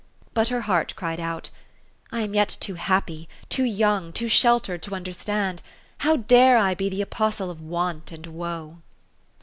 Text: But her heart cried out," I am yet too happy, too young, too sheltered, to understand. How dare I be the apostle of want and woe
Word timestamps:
But 0.33 0.47
her 0.47 0.61
heart 0.61 0.95
cried 0.95 1.19
out," 1.19 1.51
I 2.11 2.21
am 2.21 2.33
yet 2.33 2.57
too 2.59 2.73
happy, 2.73 3.29
too 3.49 3.65
young, 3.65 4.11
too 4.11 4.27
sheltered, 4.27 4.81
to 4.81 4.95
understand. 4.95 5.61
How 5.99 6.15
dare 6.15 6.57
I 6.57 6.73
be 6.73 6.89
the 6.89 7.03
apostle 7.03 7.51
of 7.51 7.61
want 7.61 8.11
and 8.11 8.25
woe 8.25 8.77